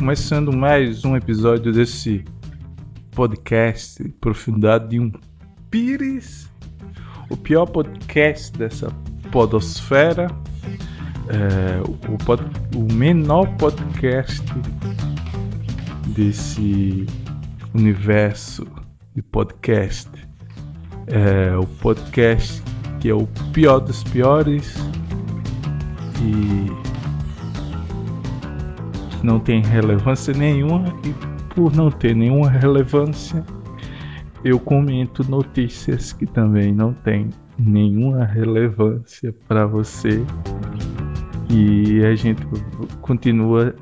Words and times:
Começando 0.00 0.50
mais 0.50 1.04
um 1.04 1.14
episódio 1.14 1.70
desse 1.70 2.24
podcast 3.10 4.02
Profundidade 4.18 4.88
de 4.88 4.98
um 4.98 5.12
Pires, 5.70 6.50
o 7.28 7.36
pior 7.36 7.66
podcast 7.66 8.50
dessa 8.56 8.90
podosfera, 9.30 10.26
é, 11.28 11.82
o, 11.86 12.16
pod, 12.16 12.42
o 12.74 12.90
menor 12.94 13.46
podcast 13.58 14.42
desse 16.06 17.04
universo 17.74 18.66
de 19.14 19.20
podcast. 19.20 20.08
É, 21.08 21.54
o 21.58 21.66
podcast 21.66 22.62
que 23.00 23.10
é 23.10 23.14
o 23.14 23.26
pior 23.52 23.80
dos 23.80 24.02
piores 24.04 24.76
e 26.22 26.89
não 29.22 29.38
tem 29.38 29.62
relevância 29.62 30.34
nenhuma 30.34 30.94
e 31.04 31.12
por 31.54 31.74
não 31.74 31.90
ter 31.90 32.14
nenhuma 32.14 32.48
relevância 32.48 33.44
eu 34.44 34.58
comento 34.58 35.28
notícias 35.30 36.12
que 36.12 36.26
também 36.26 36.72
não 36.72 36.92
tem 36.94 37.28
nenhuma 37.58 38.24
relevância 38.24 39.34
para 39.46 39.66
você 39.66 40.24
e 41.50 42.04
a 42.04 42.14
gente 42.14 42.42
continua 43.02 43.74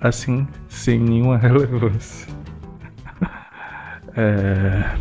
assim 0.00 0.46
sem 0.68 0.98
nenhuma 0.98 1.36
relevância. 1.36 2.28
É... 4.16 4.96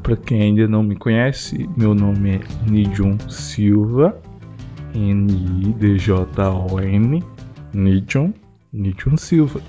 Para 0.00 0.14
quem 0.16 0.40
ainda 0.40 0.68
não 0.68 0.84
me 0.84 0.94
conhece, 0.94 1.68
meu 1.76 1.96
nome 1.96 2.36
é 2.36 2.40
Nijun 2.70 3.18
Silva, 3.28 4.16
N-I-D-J-O-N, 4.94 5.74
Nijun, 7.74 8.32
Nijun 8.72 9.16
Silva. 9.16 9.60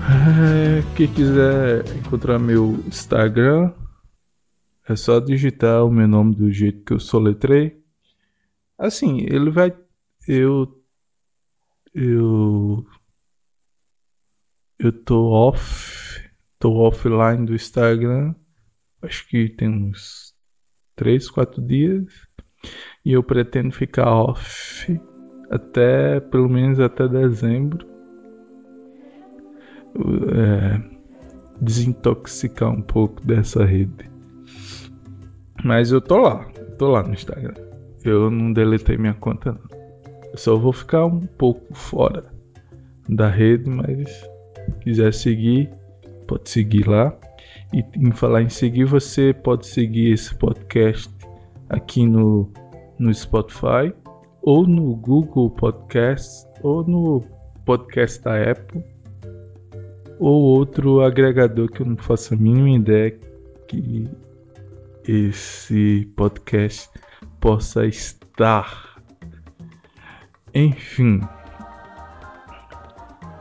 É, 0.00 0.96
quem 0.96 1.12
quiser 1.12 1.84
encontrar 1.96 2.38
meu 2.38 2.82
Instagram, 2.86 3.72
é 4.88 4.96
só 4.96 5.20
digitar 5.20 5.84
o 5.84 5.90
meu 5.90 6.08
nome 6.08 6.34
do 6.34 6.50
jeito 6.50 6.84
que 6.84 6.92
eu 6.92 7.00
soletrei. 7.00 7.82
Assim, 8.78 9.20
ele 9.20 9.50
vai. 9.50 9.76
Eu. 10.26 10.82
Eu. 11.94 12.86
Eu 14.78 14.92
tô 15.04 15.30
off. 15.30 16.30
Tô 16.58 16.72
offline 16.76 17.46
do 17.46 17.54
Instagram. 17.54 18.34
Acho 19.02 19.26
que 19.28 19.48
tem 19.50 19.68
uns 19.68 20.34
3, 20.96 21.30
4 21.30 21.62
dias. 21.62 22.12
E 23.04 23.12
eu 23.12 23.22
pretendo 23.22 23.70
ficar 23.72 24.10
off 24.10 24.98
até 25.50 26.20
pelo 26.20 26.48
menos 26.48 26.80
até 26.80 27.08
dezembro. 27.08 27.86
É, 29.96 30.94
desintoxicar 31.60 32.70
um 32.70 32.82
pouco 32.82 33.24
dessa 33.26 33.64
rede. 33.64 34.10
Mas 35.64 35.92
eu 35.92 36.00
tô 36.00 36.18
lá, 36.18 36.44
tô 36.78 36.90
lá 36.90 37.02
no 37.02 37.14
Instagram. 37.14 37.54
Eu 38.04 38.30
não 38.30 38.52
deletei 38.52 38.98
minha 38.98 39.14
conta 39.14 39.52
não. 39.52 39.78
Eu 40.30 40.38
só 40.38 40.56
vou 40.56 40.72
ficar 40.72 41.06
um 41.06 41.20
pouco 41.20 41.72
fora 41.72 42.24
da 43.08 43.28
rede, 43.28 43.70
mas 43.70 44.10
se 44.10 44.78
quiser 44.80 45.14
seguir, 45.14 45.70
pode 46.26 46.50
seguir 46.50 46.88
lá. 46.88 47.16
E 47.72 47.84
em 47.96 48.12
falar 48.12 48.42
em 48.42 48.48
seguir, 48.48 48.84
você 48.84 49.32
pode 49.32 49.66
seguir 49.66 50.12
esse 50.12 50.34
podcast 50.34 51.08
aqui 51.68 52.06
no, 52.06 52.50
no 52.98 53.12
Spotify 53.14 53.92
ou 54.46 54.66
no 54.66 54.94
Google 54.96 55.48
Podcast, 55.48 56.46
ou 56.62 56.84
no 56.84 57.22
podcast 57.64 58.22
da 58.22 58.50
Apple, 58.50 58.84
ou 60.18 60.42
outro 60.42 61.00
agregador 61.00 61.70
que 61.70 61.80
eu 61.80 61.86
não 61.86 61.96
faço 61.96 62.34
a 62.34 62.36
mínima 62.36 62.68
ideia 62.70 63.18
que 63.66 64.06
esse 65.08 66.06
podcast 66.14 66.90
possa 67.40 67.86
estar. 67.86 69.00
Enfim, 70.54 71.22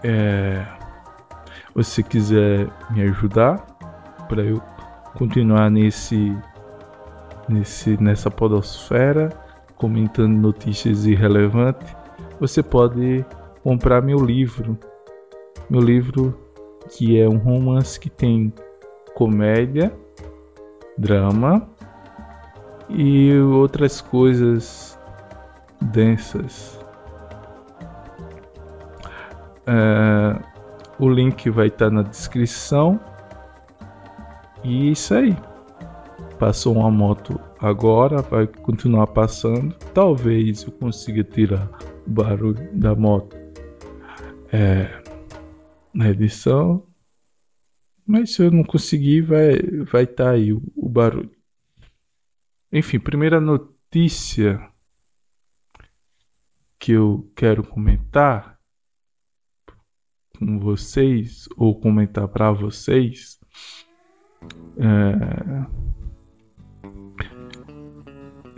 é, 0.06 0.66
você 1.76 2.02
quiser 2.02 2.70
me 2.92 3.02
ajudar 3.04 3.58
para 4.30 4.42
eu 4.42 4.62
continuar 5.18 5.70
nesse, 5.70 6.34
nesse 7.50 8.02
nessa 8.02 8.32
podosfera 8.32 9.43
comentando 9.84 10.32
notícias 10.32 11.06
irrelevantes, 11.06 11.94
você 12.40 12.64
pode 12.64 13.26
comprar 13.62 14.02
meu 14.02 14.18
livro. 14.18 14.80
Meu 15.70 15.82
livro 15.82 16.40
que 16.90 17.20
é 17.20 17.28
um 17.28 17.38
romance 17.38 18.00
que 18.00 18.10
tem 18.10 18.54
comédia, 19.14 19.94
drama 20.98 21.68
e 22.88 23.38
outras 23.38 24.00
coisas 24.00 24.98
densas. 25.82 26.80
É, 29.68 30.40
o 30.98 31.10
link 31.10 31.50
vai 31.50 31.68
estar 31.68 31.90
na 31.90 32.04
descrição. 32.04 32.98
E 34.64 34.92
isso 34.92 35.14
aí. 35.14 35.36
Passou 36.40 36.78
uma 36.78 36.90
moto 36.90 37.38
agora, 37.64 38.22
vai 38.22 38.46
continuar 38.46 39.08
passando. 39.08 39.74
Talvez 39.94 40.64
eu 40.64 40.72
consiga 40.74 41.24
tirar 41.24 41.70
o 42.06 42.10
barulho 42.10 42.70
da 42.78 42.94
moto 42.94 43.38
é, 44.52 45.02
na 45.94 46.10
edição. 46.10 46.86
Mas 48.06 48.36
se 48.36 48.44
eu 48.44 48.52
não 48.52 48.66
conseguir, 48.66 49.22
vai 49.22 49.54
estar 49.54 49.86
vai 49.92 50.06
tá 50.06 50.32
aí 50.32 50.52
o, 50.52 50.62
o 50.76 50.90
barulho. 50.90 51.32
Enfim, 52.70 53.00
primeira 53.00 53.40
notícia 53.40 54.60
que 56.78 56.92
eu 56.92 57.32
quero 57.34 57.66
comentar 57.66 58.60
com 60.38 60.60
vocês, 60.60 61.48
ou 61.56 61.80
comentar 61.80 62.28
para 62.28 62.52
vocês, 62.52 63.40
é, 64.78 65.93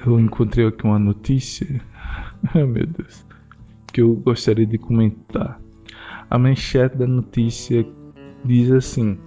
eu 0.06 0.20
encontrei 0.20 0.68
aqui 0.68 0.84
uma 0.86 1.00
notícia, 1.00 1.82
meu 2.54 2.86
Deus, 2.86 3.26
que 3.92 4.02
eu 4.02 4.16
gostaria 4.16 4.66
de 4.66 4.78
comentar. 4.78 5.60
A 6.30 6.38
manchete 6.38 6.98
da 6.98 7.08
notícia 7.08 7.86
diz 8.44 8.72
assim: 8.72 9.18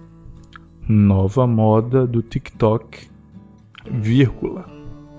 Nova 0.87 1.45
moda 1.47 2.05
do 2.07 2.21
TikTok, 2.21 3.09
vírgula, 3.91 4.65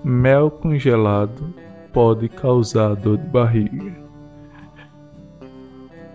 mel 0.03 0.49
congelado 0.49 1.53
pode 1.93 2.29
causar 2.29 2.95
dor 2.95 3.17
de 3.17 3.27
barriga. 3.27 3.99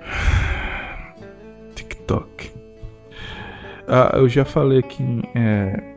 TikTok. 1.74 2.52
Ah, 3.88 4.12
eu 4.16 4.28
já 4.28 4.44
falei 4.44 4.78
aqui 4.78 5.02
é, 5.34 5.95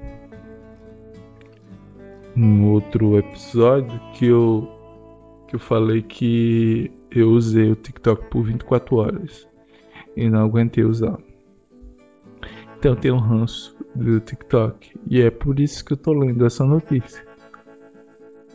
um 2.36 2.72
outro 2.72 3.18
episódio 3.18 4.00
que 4.14 4.26
eu 4.28 4.68
que 5.48 5.56
eu 5.56 5.60
falei 5.60 6.04
que 6.04 6.92
eu 7.10 7.32
usei 7.32 7.72
o 7.72 7.76
TikTok 7.76 8.30
por 8.30 8.44
24 8.44 8.96
horas 8.98 9.48
e 10.16 10.30
não 10.30 10.46
aguentei 10.46 10.84
usar. 10.84 11.18
Então 12.78 12.96
tem 12.96 13.12
um 13.12 13.18
ranço 13.18 13.76
do 13.96 14.20
TikTok 14.20 14.96
e 15.10 15.22
é 15.22 15.31
por 15.31 15.60
isso 15.60 15.84
que 15.84 15.94
eu 15.94 15.98
tô 15.98 16.14
lendo 16.14 16.46
essa 16.46 16.64
notícia. 16.64 17.26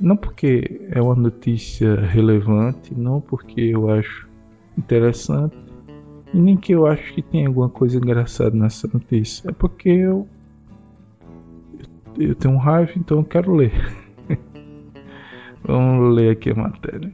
Não 0.00 0.16
porque 0.16 0.88
é 0.90 1.00
uma 1.00 1.14
notícia 1.14 1.96
relevante, 2.00 2.94
não 2.94 3.20
porque 3.20 3.60
eu 3.60 3.90
acho 3.90 4.28
interessante 4.78 5.56
e 6.32 6.40
nem 6.40 6.56
que 6.56 6.72
eu 6.72 6.86
acho 6.86 7.12
que 7.14 7.22
tem 7.22 7.46
alguma 7.46 7.68
coisa 7.68 7.96
engraçada 7.96 8.56
nessa 8.56 8.88
notícia. 8.92 9.50
É 9.50 9.52
porque 9.52 9.88
eu 9.88 10.28
eu 12.18 12.34
tenho 12.34 12.56
raiva, 12.56 12.92
então 12.96 13.18
eu 13.18 13.24
quero 13.24 13.54
ler. 13.54 13.72
Vamos 15.64 16.14
ler 16.14 16.30
aqui 16.32 16.50
a 16.50 16.54
matéria. 16.54 17.12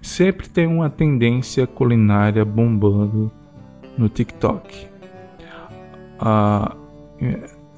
Sempre 0.00 0.48
tem 0.48 0.66
uma 0.66 0.88
tendência 0.88 1.66
culinária 1.66 2.44
bombando 2.44 3.30
no 3.98 4.08
TikTok. 4.08 4.88
Ah, 6.18 6.74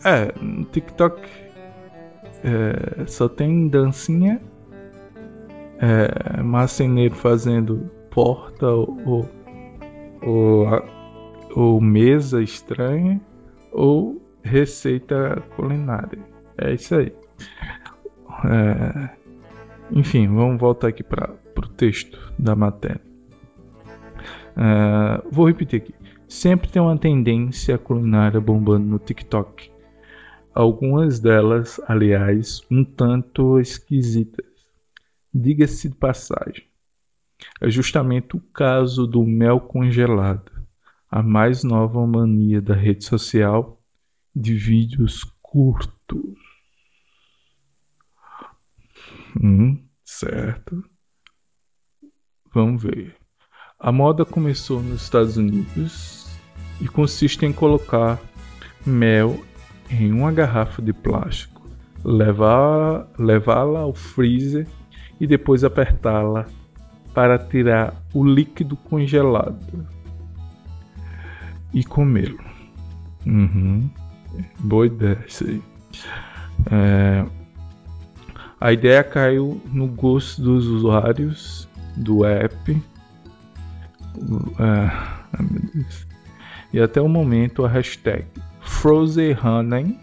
é, 0.04 0.32
no 0.40 0.64
TikTok 0.66 1.20
é, 2.44 3.06
só 3.06 3.28
tem 3.28 3.68
dancinha, 3.68 4.40
é, 5.80 6.42
marceneiro 6.42 7.14
fazendo 7.14 7.90
porta 8.10 8.68
ou, 8.68 9.28
ou, 10.22 10.66
ou 11.56 11.80
mesa 11.80 12.40
estranha, 12.40 13.20
ou 13.72 14.21
receita 14.42 15.42
culinária. 15.56 16.18
É 16.58 16.74
isso 16.74 16.94
aí. 16.94 17.12
É... 18.44 19.22
Enfim, 19.90 20.26
vamos 20.28 20.60
voltar 20.60 20.88
aqui 20.88 21.02
para 21.02 21.34
o 21.56 21.68
texto 21.68 22.32
da 22.38 22.56
matéria. 22.56 23.00
Uh, 24.56 25.28
vou 25.30 25.46
repetir 25.46 25.82
aqui. 25.82 25.94
Sempre 26.26 26.70
tem 26.70 26.80
uma 26.80 26.96
tendência 26.96 27.76
culinária 27.76 28.40
bombando 28.40 28.86
no 28.86 28.98
TikTok. 28.98 29.70
Algumas 30.54 31.20
delas, 31.20 31.80
aliás, 31.86 32.62
um 32.70 32.84
tanto 32.84 33.58
esquisitas. 33.58 34.46
Diga-se 35.32 35.90
de 35.90 35.94
passagem. 35.94 36.64
É 37.60 37.68
justamente 37.70 38.36
o 38.36 38.40
caso 38.40 39.06
do 39.06 39.24
mel 39.24 39.60
congelado, 39.60 40.52
a 41.10 41.22
mais 41.22 41.64
nova 41.64 42.06
mania 42.06 42.62
da 42.62 42.74
rede 42.74 43.04
social 43.04 43.81
de 44.34 44.54
vídeos 44.54 45.24
curtos. 45.40 46.38
Hum, 49.40 49.82
certo. 50.04 50.84
Vamos 52.52 52.82
ver. 52.82 53.16
A 53.78 53.90
moda 53.90 54.24
começou 54.24 54.82
nos 54.82 55.02
Estados 55.02 55.36
Unidos 55.36 56.26
e 56.80 56.86
consiste 56.86 57.44
em 57.44 57.52
colocar 57.52 58.20
mel 58.86 59.42
em 59.90 60.12
uma 60.12 60.32
garrafa 60.32 60.80
de 60.80 60.92
plástico, 60.92 61.68
levá-la 62.04 63.08
levá 63.18 63.60
ao 63.60 63.92
freezer 63.92 64.66
e 65.20 65.26
depois 65.26 65.64
apertá-la 65.64 66.46
para 67.14 67.38
tirar 67.38 67.94
o 68.14 68.24
líquido 68.24 68.76
congelado 68.76 69.86
e 71.72 71.84
comê-lo. 71.84 72.42
Uhum. 73.26 73.90
Boa 74.58 74.86
ideia 74.86 75.24
isso 75.26 75.44
aí. 75.44 75.62
É, 76.70 77.24
a 78.60 78.72
ideia 78.72 79.02
caiu 79.02 79.60
no 79.72 79.88
gosto 79.88 80.40
dos 80.40 80.66
usuários 80.66 81.68
do 81.96 82.24
app. 82.24 82.82
É, 84.58 84.90
e 86.72 86.80
até 86.80 87.00
o 87.00 87.08
momento 87.08 87.64
a 87.64 87.68
hashtag 87.68 88.26
Frozen 88.60 89.36
Honey 89.42 89.98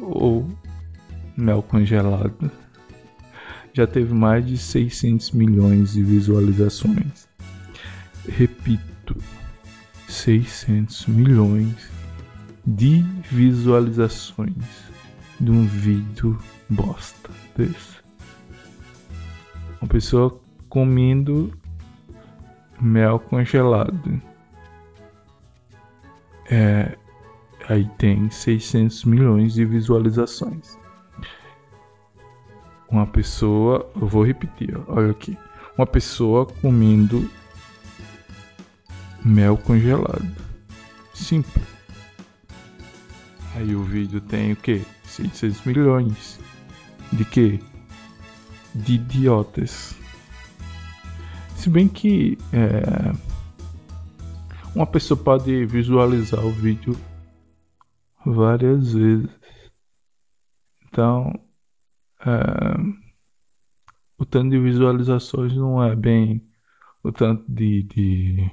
ou 0.00 0.48
mel 1.36 1.62
congelado 1.62 2.50
já 3.72 3.86
teve 3.86 4.14
mais 4.14 4.46
de 4.46 4.56
600 4.56 5.32
milhões 5.32 5.92
de 5.92 6.02
visualizações. 6.02 7.28
Repito, 8.26 9.16
600 10.08 11.06
milhões 11.06 11.95
de 12.66 13.02
visualizações 13.30 14.86
de 15.38 15.50
um 15.50 15.66
vídeo 15.66 16.38
bosta 16.68 17.30
desse. 17.56 17.96
Uma 19.80 19.88
pessoa 19.88 20.40
comendo 20.68 21.52
mel 22.80 23.20
congelado. 23.20 24.20
É, 26.50 26.96
aí 27.68 27.88
tem 27.98 28.30
600 28.30 29.04
milhões 29.04 29.54
de 29.54 29.64
visualizações. 29.64 30.78
Uma 32.88 33.06
pessoa, 33.06 33.90
eu 34.00 34.06
vou 34.06 34.24
repetir, 34.24 34.76
olha 34.88 35.10
aqui. 35.10 35.36
Uma 35.76 35.86
pessoa 35.86 36.46
comendo 36.46 37.30
mel 39.24 39.56
congelado. 39.56 40.34
Simples. 41.12 41.75
Aí 43.56 43.74
o 43.74 43.82
vídeo 43.82 44.20
tem 44.20 44.52
o 44.52 44.56
que? 44.56 44.84
600 45.04 45.64
milhões. 45.64 46.38
De 47.10 47.24
que? 47.24 47.58
De 48.74 48.96
idiotas. 48.96 49.96
Se 51.54 51.70
bem 51.70 51.88
que 51.88 52.36
é, 52.52 53.16
uma 54.74 54.86
pessoa 54.86 55.18
pode 55.18 55.64
visualizar 55.64 56.44
o 56.44 56.50
vídeo 56.50 56.94
várias 58.26 58.92
vezes. 58.92 59.30
Então, 60.84 61.32
é, 62.20 62.76
o 64.18 64.26
tanto 64.26 64.50
de 64.50 64.60
visualizações 64.60 65.56
não 65.56 65.82
é 65.82 65.96
bem 65.96 66.46
o 67.02 67.10
tanto 67.10 67.50
de, 67.50 67.84
de, 67.84 68.50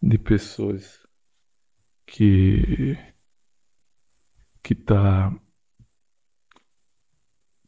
de 0.00 0.16
pessoas 0.16 1.06
que 2.06 2.96
que 4.68 4.74
tá 4.74 5.32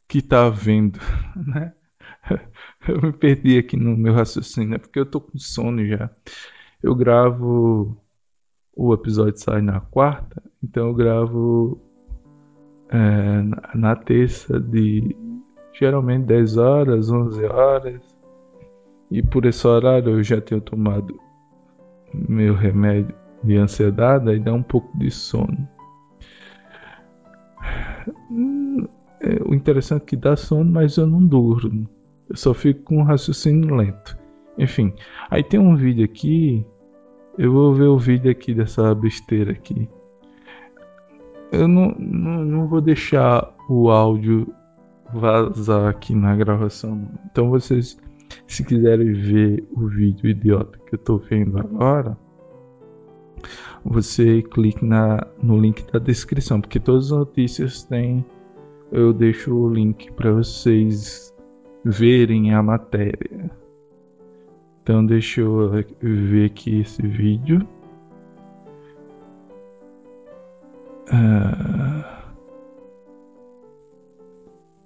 que 0.06 0.20
tá 0.20 0.50
vendo, 0.50 0.98
né? 1.34 1.72
Eu 2.86 3.00
me 3.00 3.12
perdi 3.12 3.56
aqui 3.56 3.74
no 3.74 3.96
meu 3.96 4.12
raciocínio, 4.12 4.74
é 4.74 4.78
porque 4.78 4.98
eu 4.98 5.06
tô 5.06 5.18
com 5.18 5.38
sono 5.38 5.86
já. 5.86 6.10
Eu 6.82 6.94
gravo 6.94 7.96
o 8.76 8.92
episódio 8.92 9.38
sai 9.38 9.62
na 9.62 9.80
quarta, 9.80 10.42
então 10.62 10.88
eu 10.88 10.94
gravo 10.94 11.80
é, 12.90 13.42
na, 13.74 13.96
terça 13.96 14.60
de 14.60 15.16
geralmente 15.72 16.26
10 16.26 16.58
horas, 16.58 17.10
11 17.10 17.46
horas. 17.46 18.02
E 19.10 19.22
por 19.22 19.46
esse 19.46 19.66
horário 19.66 20.18
eu 20.18 20.22
já 20.22 20.38
tenho 20.38 20.60
tomado 20.60 21.18
meu 22.12 22.54
remédio 22.54 23.14
de 23.42 23.56
ansiedade, 23.56 24.28
aí 24.28 24.38
dá 24.38 24.52
um 24.52 24.62
pouco 24.62 24.94
de 24.98 25.10
sono. 25.10 25.66
O 29.50 29.54
interessante 29.54 30.02
é 30.02 30.06
que 30.06 30.16
dá 30.16 30.36
sono, 30.36 30.70
mas 30.70 30.96
eu 30.96 31.08
não 31.08 31.26
durmo. 31.26 31.88
Eu 32.28 32.36
só 32.36 32.54
fico 32.54 32.84
com 32.84 32.98
um 32.98 33.02
raciocínio 33.02 33.74
lento. 33.74 34.16
Enfim, 34.56 34.94
aí 35.28 35.42
tem 35.42 35.58
um 35.58 35.74
vídeo 35.74 36.04
aqui. 36.04 36.64
Eu 37.36 37.52
vou 37.52 37.74
ver 37.74 37.88
o 37.88 37.98
vídeo 37.98 38.30
aqui 38.30 38.54
dessa 38.54 38.94
besteira 38.94 39.50
aqui. 39.50 39.88
Eu 41.50 41.66
não, 41.66 41.92
não, 41.98 42.44
não 42.44 42.68
vou 42.68 42.80
deixar 42.80 43.52
o 43.68 43.90
áudio 43.90 44.54
vazar 45.12 45.88
aqui 45.88 46.14
na 46.14 46.36
gravação. 46.36 47.10
Então 47.28 47.50
vocês, 47.50 47.98
se 48.46 48.64
quiserem 48.64 49.12
ver 49.12 49.66
o 49.72 49.88
vídeo 49.88 50.30
idiota 50.30 50.78
que 50.86 50.94
eu 50.94 50.98
tô 50.98 51.18
vendo 51.18 51.58
agora, 51.58 52.16
você 53.84 54.42
clique 54.42 54.84
na, 54.84 55.26
no 55.42 55.58
link 55.58 55.90
da 55.90 55.98
descrição, 55.98 56.60
porque 56.60 56.78
todas 56.78 57.06
as 57.06 57.18
notícias 57.18 57.82
têm. 57.82 58.24
Eu 58.92 59.12
deixo 59.12 59.54
o 59.54 59.72
link 59.72 60.10
para 60.12 60.32
vocês 60.32 61.34
verem 61.84 62.54
a 62.54 62.62
matéria. 62.62 63.50
Então 64.82 65.04
deixa 65.04 65.40
eu 65.40 65.70
ver 66.00 66.46
aqui 66.46 66.80
esse 66.80 67.02
vídeo. 67.06 67.66
Uh, 71.08 72.04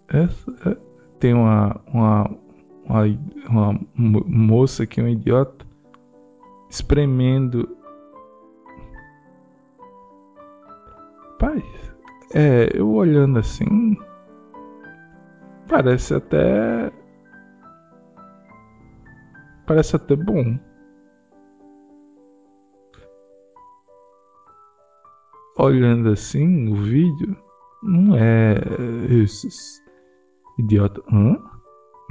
essa, 0.08 0.70
é, 0.70 0.76
tem 1.18 1.34
uma, 1.34 1.80
uma, 1.86 2.30
uma, 2.88 3.80
uma 3.96 4.24
moça 4.26 4.84
aqui, 4.84 5.02
um 5.02 5.08
idiota, 5.08 5.66
espremendo 6.70 7.68
Rapaz, 11.44 11.93
é, 12.34 12.68
eu 12.74 12.90
olhando 12.90 13.38
assim, 13.38 13.96
parece 15.68 16.14
até. 16.14 16.90
Parece 19.66 19.94
até 19.94 20.16
bom. 20.16 20.58
Olhando 25.56 26.10
assim 26.10 26.72
o 26.72 26.74
vídeo, 26.74 27.36
não 27.82 28.16
é 28.16 28.56
esses 29.22 29.80
idiota. 30.58 31.00
Hã? 31.12 31.38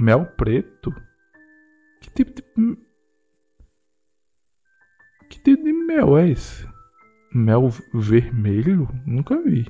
Mel 0.00 0.24
preto? 0.38 0.90
Que 2.00 2.10
tipo 2.10 2.34
de. 2.34 2.76
Que 5.28 5.42
tipo 5.42 5.62
de 5.62 5.72
mel 5.72 6.16
é 6.16 6.30
esse? 6.30 6.66
Mel 7.34 7.68
vermelho? 7.92 8.88
Nunca 9.06 9.38
vi. 9.42 9.66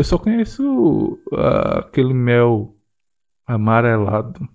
Eu 0.00 0.04
só 0.04 0.16
conheço 0.16 1.20
uh, 1.30 1.80
aquele 1.80 2.14
mel 2.14 2.74
amarelado. 3.46 4.48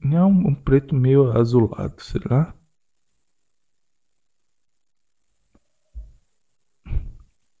Não, 0.00 0.30
um 0.30 0.54
preto 0.54 0.94
meio 0.94 1.32
azulado, 1.32 2.00
será? 2.00 2.54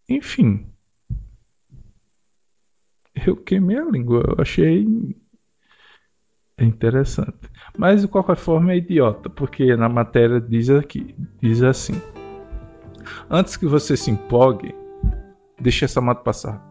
Enfim. 0.08 0.72
Eu 3.26 3.36
queimei 3.36 3.76
a 3.76 3.90
língua. 3.90 4.22
Eu 4.28 4.40
achei 4.40 4.86
interessante. 6.60 7.50
Mas 7.76 8.02
de 8.02 8.06
qualquer 8.06 8.36
forma 8.36 8.70
é 8.70 8.76
idiota, 8.76 9.28
porque 9.28 9.74
na 9.74 9.88
matéria 9.88 10.40
diz 10.40 10.70
aqui, 10.70 11.12
diz 11.42 11.60
assim: 11.60 12.00
Antes 13.28 13.56
que 13.56 13.66
você 13.66 13.96
se 13.96 14.12
empolgue, 14.12 14.78
deixe 15.60 15.84
essa 15.84 16.00
moto 16.00 16.22
passar. 16.22 16.68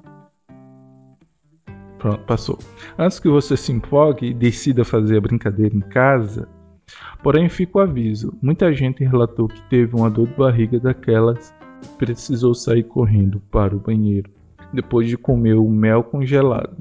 Pronto, 1.98 2.24
passou. 2.26 2.58
Antes 2.98 3.20
que 3.20 3.28
você 3.28 3.58
se 3.58 3.72
empolgue 3.72 4.28
e 4.28 4.34
decida 4.34 4.86
fazer 4.86 5.18
a 5.18 5.22
brincadeira 5.22 5.76
em 5.76 5.82
casa, 5.82 6.48
Porém, 7.22 7.50
fica 7.50 7.78
o 7.78 7.82
aviso: 7.82 8.34
muita 8.42 8.74
gente 8.74 9.04
relatou 9.04 9.48
que 9.48 9.62
teve 9.70 9.96
uma 9.96 10.10
dor 10.10 10.28
de 10.28 10.34
barriga 10.36 10.80
daquelas 10.80 11.54
e 11.84 11.88
precisou 11.98 12.54
sair 12.54 12.84
correndo 12.84 13.42
para 13.52 13.76
o 13.76 13.80
banheiro 13.80 14.30
depois 14.74 15.08
de 15.08 15.18
comer 15.18 15.56
o 15.56 15.68
mel 15.68 16.04
congelado. 16.04 16.78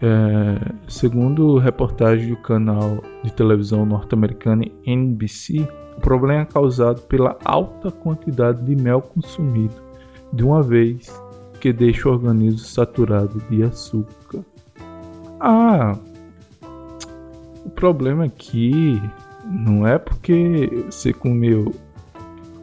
É, 0.00 0.72
segundo 0.86 1.56
reportagem 1.56 2.28
do 2.28 2.36
canal 2.36 3.02
de 3.22 3.32
televisão 3.32 3.86
norte-americano 3.86 4.64
NBC, 4.84 5.66
o 5.96 6.00
problema 6.00 6.42
é 6.42 6.44
causado 6.44 7.00
pela 7.02 7.38
alta 7.44 7.90
quantidade 7.90 8.62
de 8.64 8.76
mel 8.76 9.00
consumido 9.00 9.83
de 10.34 10.44
uma 10.44 10.62
vez 10.62 11.08
que 11.60 11.72
deixa 11.72 12.08
o 12.08 12.12
organismo 12.12 12.58
saturado 12.58 13.40
de 13.48 13.62
açúcar. 13.62 14.40
Ah, 15.40 15.96
o 17.64 17.70
problema 17.70 18.24
aqui 18.24 19.00
não 19.44 19.86
é 19.86 19.98
porque 19.98 20.68
você 20.86 21.12
comeu 21.12 21.74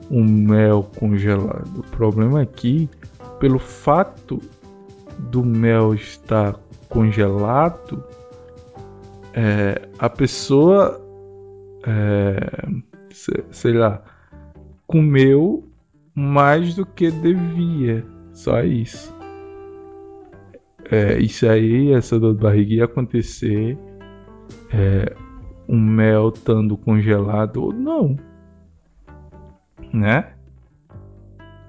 um 0.10 0.24
mel 0.24 0.88
congelado. 0.98 1.80
O 1.80 1.84
problema 1.84 2.42
aqui, 2.42 2.90
pelo 3.40 3.60
fato 3.60 4.42
do 5.18 5.44
mel 5.44 5.94
estar 5.94 6.60
congelado, 6.90 8.04
é, 9.34 9.88
a 9.98 10.10
pessoa, 10.10 11.02
é, 11.88 12.68
sei 13.52 13.74
lá, 13.74 14.04
comeu 14.86 15.71
mais 16.16 16.76
do 16.76 16.86
que 16.86 17.12
devia. 17.12 18.06
Só 18.34 18.64
isso. 18.64 19.14
É, 20.90 21.18
isso 21.20 21.48
aí, 21.48 21.94
essa 21.94 22.20
dor 22.20 22.36
de 22.36 22.42
barriga 22.42 22.74
ia 22.74 22.86
acontecer. 22.86 23.78
É, 24.74 25.16
um 25.68 25.80
mel 25.80 26.30
estando 26.30 26.78
congelado 26.78 27.64
ou 27.64 27.74
não. 27.74 28.18
Né? 29.94 30.34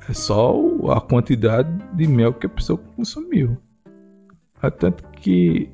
É 0.08 0.12
só 0.12 0.54
a 0.90 1.00
quantidade 1.00 1.70
de 1.94 2.08
mel 2.08 2.32
que 2.32 2.46
a 2.46 2.49
pessoa 2.49 2.78
consumiu. 2.96 3.56
Tanto 4.78 5.02
que 5.11 5.70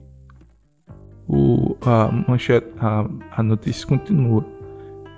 o, 1.26 1.76
a, 1.82 2.10
manchete, 2.26 2.66
a, 2.78 3.06
a 3.32 3.42
notícia 3.42 3.87
continua. 3.87 4.44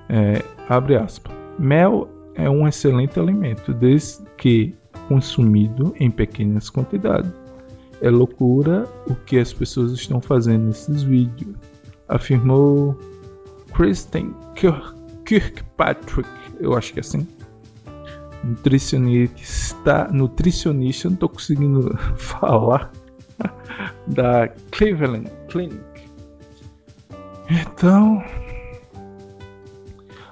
É, 0.08 0.42
abre 0.68 0.96
aspas. 0.96 1.32
Mel 1.58 2.08
é 2.40 2.50
um 2.50 2.66
excelente 2.66 3.18
alimento, 3.18 3.72
desde 3.74 4.24
que 4.36 4.74
consumido 5.08 5.94
em 5.98 6.10
pequenas 6.10 6.70
quantidades. 6.70 7.30
É 8.00 8.08
loucura 8.08 8.88
o 9.06 9.14
que 9.14 9.38
as 9.38 9.52
pessoas 9.52 9.92
estão 9.92 10.20
fazendo 10.20 10.66
nesses 10.66 11.02
vídeos, 11.02 11.54
afirmou 12.08 12.98
Kristen 13.74 14.34
Kirkpatrick, 15.24 16.28
eu 16.60 16.74
acho 16.74 16.92
que 16.92 17.00
é 17.00 17.02
assim. 17.02 17.26
Nutricionista, 18.42 20.08
nutricionista, 20.10 21.08
não 21.08 21.14
estou 21.14 21.28
conseguindo 21.28 21.94
falar, 22.16 22.90
da 24.06 24.48
Cleveland 24.70 25.30
Clinic. 25.48 25.80
Então, 27.50 28.22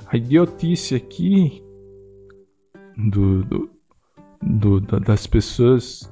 a 0.07 0.17
idiotice 0.17 0.95
aqui 0.95 1.63
do, 2.99 3.45
do, 3.45 3.71
do, 4.43 4.81
das 5.01 5.27
pessoas 5.27 6.11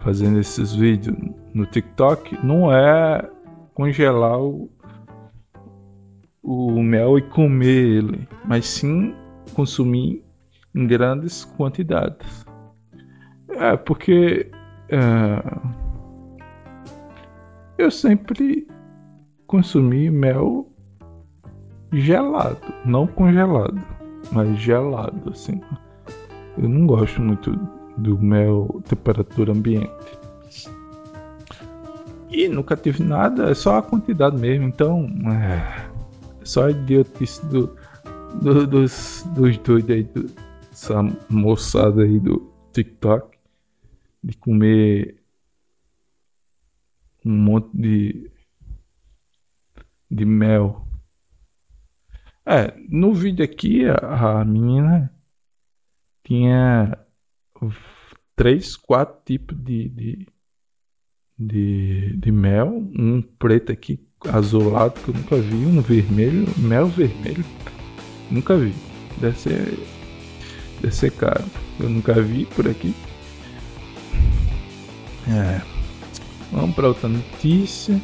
fazendo 0.00 0.38
esses 0.38 0.74
vídeos 0.74 1.16
no 1.54 1.66
TikTok 1.66 2.38
não 2.44 2.72
é 2.72 3.28
congelar 3.74 4.40
o, 4.40 4.70
o 6.42 6.82
mel 6.82 7.18
e 7.18 7.22
comer 7.22 7.98
ele, 7.98 8.28
mas 8.44 8.66
sim 8.66 9.14
consumir 9.54 10.22
em 10.74 10.86
grandes 10.86 11.44
quantidades. 11.44 12.46
É 13.50 13.76
porque 13.76 14.50
é, 14.90 15.42
eu 17.78 17.90
sempre 17.90 18.68
consumi 19.46 20.10
mel 20.10 20.70
gelado, 21.92 22.60
não 22.84 23.06
congelado, 23.06 23.82
mas 24.30 24.58
gelado 24.58 25.30
assim. 25.30 25.60
Eu 26.60 26.68
não 26.68 26.86
gosto 26.86 27.20
muito 27.20 27.52
do 27.96 28.18
mel 28.18 28.82
temperatura 28.88 29.52
ambiente. 29.52 29.90
E 32.30 32.48
nunca 32.48 32.76
tive 32.76 33.02
nada, 33.02 33.50
é 33.50 33.54
só 33.54 33.78
a 33.78 33.82
quantidade 33.82 34.36
mesmo. 34.36 34.66
Então, 34.66 35.06
é, 35.32 35.90
só 36.44 36.66
a 36.66 36.70
idiotice 36.70 37.44
do, 37.46 37.76
do, 38.42 38.66
dos, 38.66 39.24
dos 39.34 39.56
doidos 39.58 39.90
aí, 39.90 40.02
do, 40.02 40.30
essa 40.70 41.02
moçada 41.30 42.02
aí 42.02 42.18
do 42.18 42.52
TikTok, 42.72 43.38
de 44.22 44.36
comer 44.36 45.22
um 47.24 47.36
monte 47.36 47.70
de, 47.72 48.30
de 50.10 50.24
mel. 50.24 50.86
É, 52.44 52.74
no 52.88 53.12
vídeo 53.14 53.44
aqui, 53.44 53.84
a, 53.86 54.40
a 54.40 54.44
menina 54.44 55.12
tinha 56.28 56.98
três, 58.36 58.76
quatro 58.76 59.18
tipos 59.24 59.56
de, 59.56 59.88
de, 59.88 60.28
de, 61.38 62.16
de, 62.18 62.30
mel. 62.30 62.68
Um 62.68 63.22
preto 63.22 63.72
aqui, 63.72 63.98
azulado, 64.28 65.00
que 65.00 65.08
eu 65.08 65.14
nunca 65.14 65.36
vi. 65.36 65.56
Um 65.56 65.80
vermelho, 65.80 66.46
mel 66.58 66.86
vermelho. 66.86 67.44
Nunca 68.30 68.58
vi. 68.58 68.74
Deve 69.16 69.38
ser, 69.38 69.78
deve 70.82 70.94
ser 70.94 71.12
caro. 71.12 71.44
Eu 71.80 71.88
nunca 71.88 72.12
vi 72.20 72.44
por 72.44 72.68
aqui. 72.68 72.94
É. 75.28 75.62
Vamos 76.52 76.76
para 76.76 76.88
outra 76.88 77.08
notícia. 77.08 77.98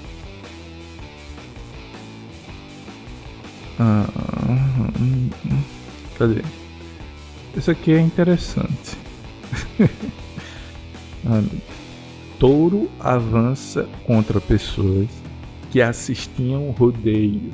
Ah, 3.79 4.07
hum, 4.99 5.31
hum. 5.45 5.63
Cadê? 6.17 6.64
Isso 7.57 7.71
aqui 7.71 7.93
é 7.93 8.01
interessante. 8.01 8.97
Touro 12.39 12.91
avança 13.01 13.89
contra 14.05 14.41
pessoas 14.41 15.09
que 15.71 15.81
assistiam 15.81 16.69
o 16.69 16.73
rodeio. 16.73 17.53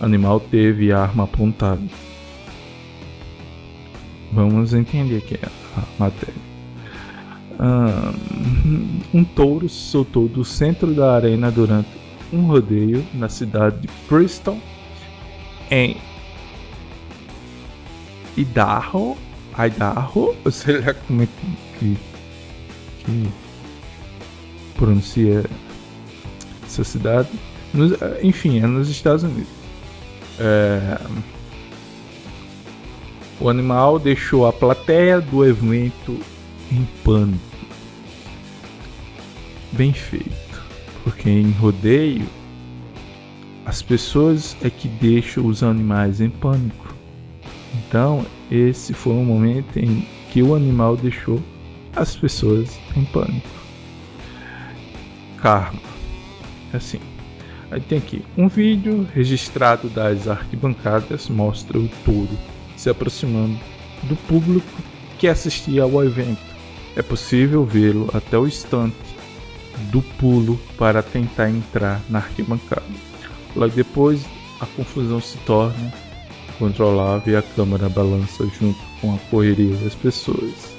Animal 0.00 0.40
teve 0.40 0.92
arma 0.92 1.24
apontada. 1.24 1.82
Vamos 4.32 4.72
entender 4.74 5.18
aqui 5.18 5.38
a 5.76 5.82
matéria. 5.98 6.52
Um 9.14 9.24
touro 9.24 9.68
se 9.68 9.76
soltou 9.76 10.28
do 10.28 10.44
centro 10.44 10.92
da 10.92 11.14
arena 11.14 11.50
durante 11.50 11.88
um 12.32 12.46
rodeio 12.46 13.04
na 13.14 13.28
cidade 13.28 13.82
de 13.82 13.88
Bristol, 14.08 14.58
em 15.70 15.96
Idaho, 18.36 19.16
Idaho, 19.58 20.34
ou 20.44 20.50
sei 20.50 20.80
lá 20.80 20.94
como 20.94 21.22
é 21.22 21.26
que, 21.78 21.98
que 23.04 23.28
pronuncia 24.76 25.44
essa 26.64 26.84
cidade. 26.84 27.28
Nos, 27.72 27.92
enfim, 28.22 28.60
é 28.60 28.66
nos 28.66 28.88
Estados 28.88 29.22
Unidos. 29.22 29.52
É, 30.38 30.98
o 33.40 33.48
animal 33.48 33.98
deixou 33.98 34.46
a 34.46 34.52
plateia 34.52 35.20
do 35.20 35.44
evento 35.44 36.18
em 36.70 36.86
pânico. 37.04 37.40
Bem 39.72 39.92
feito, 39.92 40.62
porque 41.02 41.28
em 41.28 41.50
rodeio 41.52 42.26
as 43.64 43.80
pessoas 43.80 44.56
é 44.62 44.68
que 44.68 44.88
deixam 44.88 45.46
os 45.46 45.62
animais 45.62 46.20
em 46.20 46.28
pânico. 46.28 46.81
Então, 47.74 48.26
esse 48.50 48.92
foi 48.92 49.14
um 49.14 49.24
momento 49.24 49.78
em 49.78 50.06
que 50.30 50.42
o 50.42 50.54
animal 50.54 50.96
deixou 50.96 51.40
as 51.94 52.16
pessoas 52.16 52.78
em 52.96 53.04
pânico. 53.04 53.48
Karma. 55.38 55.80
Assim. 56.72 57.00
Aí 57.70 57.80
tem 57.80 57.98
aqui 57.98 58.22
um 58.36 58.48
vídeo 58.48 59.06
registrado 59.14 59.88
das 59.88 60.28
arquibancadas 60.28 61.28
mostra 61.28 61.78
o 61.78 61.88
touro 62.04 62.38
se 62.76 62.90
aproximando 62.90 63.58
do 64.02 64.16
público 64.16 64.66
que 65.18 65.26
assistia 65.26 65.82
ao 65.82 66.04
evento. 66.04 66.52
É 66.96 67.02
possível 67.02 67.64
vê-lo 67.64 68.10
até 68.12 68.36
o 68.36 68.46
instante 68.46 68.96
do 69.90 70.02
pulo 70.02 70.60
para 70.76 71.02
tentar 71.02 71.48
entrar 71.48 72.00
na 72.08 72.18
arquibancada. 72.18 72.82
Logo 73.56 73.74
depois, 73.74 74.24
a 74.60 74.66
confusão 74.66 75.20
se 75.20 75.38
torna 75.38 75.92
controlava 76.52 77.30
e 77.30 77.36
a 77.36 77.42
câmera 77.42 77.88
balança 77.88 78.46
junto 78.58 78.78
com 79.00 79.14
a 79.14 79.18
correria 79.30 79.76
das 79.76 79.94
pessoas. 79.94 80.72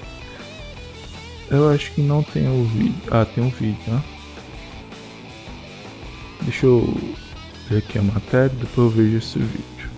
Eu 1.49 1.69
acho 1.69 1.91
que 1.91 2.01
não 2.01 2.23
tem 2.23 2.47
o 2.47 2.63
vídeo. 2.65 2.95
Ah, 3.11 3.25
tem 3.25 3.43
um 3.43 3.49
vídeo, 3.49 3.77
né? 3.87 4.01
Deixa 6.41 6.65
eu 6.65 6.97
ver 7.69 7.77
aqui 7.77 7.99
a 7.99 8.01
matéria, 8.01 8.49
depois 8.49 8.77
eu 8.77 8.89
vejo 8.89 9.17
esse 9.17 9.39
vídeo. 9.39 9.89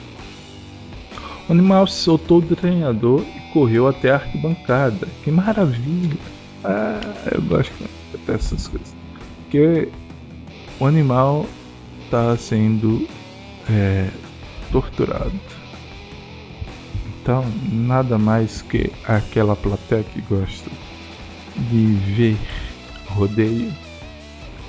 O 1.48 1.51
animal 1.51 1.88
se 1.88 2.01
soltou 2.01 2.41
do 2.41 2.55
treinador 2.55 3.22
e 3.22 3.53
correu 3.53 3.88
até 3.88 4.12
a 4.12 4.15
arquibancada. 4.15 5.08
Que 5.24 5.32
maravilha! 5.32 6.17
Ah, 6.63 7.00
eu 7.32 7.41
gosto 7.44 7.74
dessas 8.25 8.67
coisas. 8.67 8.96
Porque 9.44 9.89
o 10.79 10.86
animal 10.86 11.46
está 12.03 12.36
sendo 12.38 13.08
é, 13.70 14.10
torturado. 14.72 15.32
Então, 17.25 17.44
nada 17.72 18.20
mais 18.20 18.62
que 18.62 18.91
aquela 19.03 19.55
plateia 19.55 20.03
que 20.03 20.22
gosta 20.22 20.70
de 21.72 21.86
ver 22.15 22.38
rodeio 23.08 23.74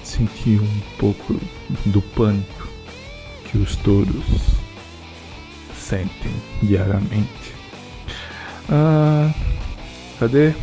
sentir 0.02 0.58
um 0.62 0.80
pouco 0.96 1.38
do 1.84 2.00
pânico 2.00 2.66
que 3.44 3.58
os 3.58 3.76
touros 3.76 4.25
sentem 5.76 6.32
diariamente. 6.62 7.52
Ah, 8.70 9.30
cadê? 10.18 10.54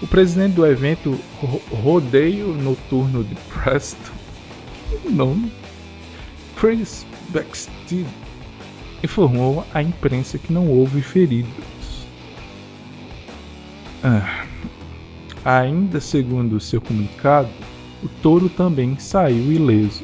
O 0.00 0.06
presidente 0.06 0.54
do 0.54 0.64
evento 0.64 1.20
Rodeio 1.70 2.54
Noturno 2.54 3.22
de 3.22 3.34
Preston, 3.52 4.14
nome, 5.12 5.52
Chris 6.56 7.04
Backstead, 7.28 8.06
informou 9.04 9.64
à 9.72 9.82
imprensa 9.82 10.38
que 10.38 10.52
não 10.52 10.68
houve 10.68 11.02
feridos. 11.02 11.52
Ah, 14.02 14.46
ainda 15.44 16.00
segundo 16.00 16.58
seu 16.58 16.80
comunicado, 16.80 17.50
o 18.02 18.08
touro 18.22 18.48
também 18.48 18.98
saiu 18.98 19.52
ileso 19.52 20.02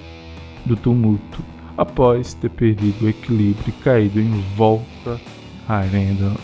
do 0.64 0.76
tumulto 0.76 1.42
após 1.76 2.34
ter 2.34 2.50
perdido 2.50 3.06
o 3.06 3.08
equilíbrio 3.08 3.68
e 3.68 3.82
caído 3.82 4.20
em 4.20 4.40
volta 4.54 5.20
à 5.66 5.76
arena 5.76 6.36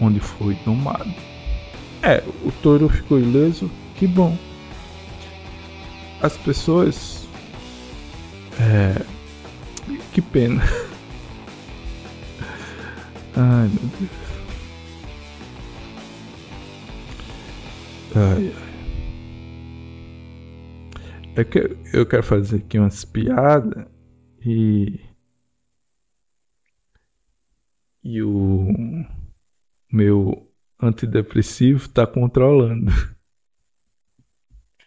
onde 0.00 0.20
foi 0.20 0.54
domado. 0.64 1.12
É, 2.02 2.22
o 2.44 2.52
touro 2.62 2.88
ficou 2.88 3.18
ileso, 3.18 3.70
que 3.96 4.06
bom. 4.06 4.36
As 6.22 6.36
pessoas. 6.36 7.28
É. 8.58 9.02
Que 10.12 10.22
pena. 10.22 10.62
Ai 13.40 13.68
meu 13.68 13.88
Deus. 13.98 14.10
Ai 18.14 18.52
ai. 18.54 18.70
É 21.36 21.44
que 21.44 21.58
eu 21.94 22.04
quero 22.06 22.22
fazer 22.22 22.58
aqui 22.58 22.78
umas 22.78 23.02
piadas 23.02 23.86
e. 24.44 25.00
E 28.04 28.22
o 28.22 28.68
meu 29.90 30.52
antidepressivo 30.82 31.88
tá 31.88 32.06
controlando. 32.06 32.90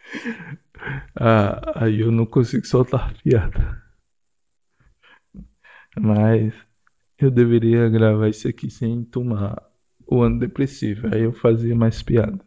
ah, 1.20 1.84
aí 1.84 2.02
eu 2.02 2.12
não 2.12 2.26
consigo 2.28 2.68
soltar 2.68 3.14
piada. 3.24 3.82
Mas 6.00 6.54
eu 7.18 7.32
deveria 7.32 7.90
gravar 7.90 8.30
isso 8.30 8.48
aqui 8.48 8.70
sem 8.70 9.04
tomar 9.04 9.62
o 10.06 10.24
antidepressivo. 10.24 11.08
Aí 11.14 11.22
eu 11.22 11.34
fazia 11.34 11.76
mais 11.76 12.02
piada. 12.02 12.40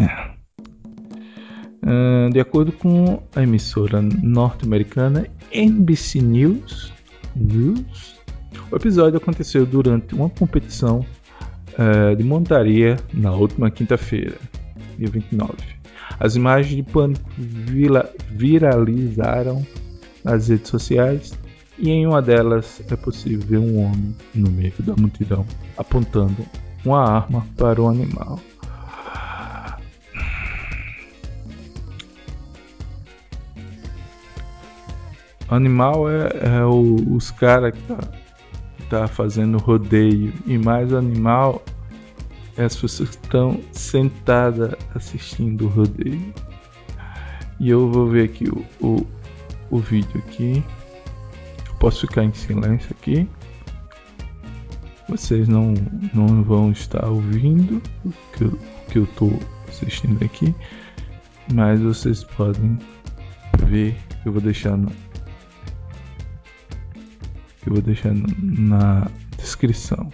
É. 0.00 0.32
Uh, 1.84 2.30
de 2.30 2.38
acordo 2.38 2.70
com 2.72 3.22
a 3.34 3.42
emissora 3.42 4.00
norte-americana 4.00 5.26
NBC 5.50 6.20
News, 6.20 6.92
News, 7.34 8.20
o 8.70 8.76
episódio 8.76 9.18
aconteceu 9.18 9.66
durante 9.66 10.14
uma 10.14 10.30
competição 10.30 11.04
uh, 11.74 12.14
de 12.16 12.22
montaria 12.22 12.96
na 13.12 13.32
última 13.32 13.70
quinta-feira, 13.70 14.38
dia 14.96 15.08
29. 15.08 15.54
As 16.20 16.36
imagens 16.36 16.76
de 16.76 16.82
pânico 16.82 17.28
viralizaram 18.30 19.66
nas 20.24 20.48
redes 20.48 20.68
sociais 20.68 21.36
e 21.78 21.90
em 21.90 22.06
uma 22.06 22.20
delas 22.20 22.82
é 22.90 22.96
possível 22.96 23.46
ver 23.46 23.58
um 23.58 23.84
homem 23.84 24.16
no 24.34 24.50
meio 24.50 24.74
da 24.80 24.94
multidão 24.94 25.46
apontando 25.76 26.46
uma 26.84 27.02
arma 27.02 27.46
para 27.56 27.80
o 27.80 27.88
animal. 27.88 28.38
Animal 35.52 36.08
é, 36.08 36.60
é 36.60 36.64
o, 36.64 36.96
os 37.14 37.30
caras 37.30 37.74
que 37.74 37.82
tá, 37.82 37.98
tá 38.88 39.06
fazendo 39.06 39.58
rodeio. 39.58 40.32
E 40.46 40.56
mais 40.56 40.94
animal 40.94 41.62
é 42.56 42.64
as 42.64 42.74
pessoas 42.74 43.10
que 43.10 43.24
estão 43.26 43.60
sentadas 43.70 44.74
assistindo 44.94 45.66
o 45.66 45.68
rodeio. 45.68 46.32
E 47.60 47.68
eu 47.68 47.90
vou 47.90 48.08
ver 48.08 48.24
aqui 48.24 48.48
o, 48.48 48.64
o, 48.80 49.06
o 49.70 49.78
vídeo 49.78 50.22
aqui. 50.26 50.64
Posso 51.82 52.06
ficar 52.06 52.22
em 52.22 52.32
silêncio 52.32 52.94
aqui. 52.96 53.28
Vocês 55.08 55.48
não, 55.48 55.74
não 56.14 56.40
vão 56.44 56.70
estar 56.70 57.08
ouvindo 57.08 57.82
o 58.04 58.12
que 58.32 58.44
eu, 58.44 58.58
que 58.88 58.98
eu 59.00 59.06
tô 59.16 59.32
assistindo 59.68 60.24
aqui. 60.24 60.54
Mas 61.52 61.80
vocês 61.80 62.22
podem 62.22 62.78
ver. 63.66 63.96
Eu 64.24 64.30
vou 64.30 64.40
deixar 64.40 64.76
no, 64.76 64.92
que 67.60 67.66
eu 67.66 67.72
vou 67.72 67.82
deixar 67.82 68.14
na 68.14 69.10
descrição. 69.36 70.08